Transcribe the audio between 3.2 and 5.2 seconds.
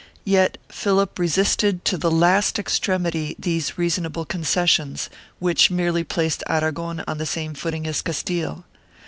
these reasonable concessions,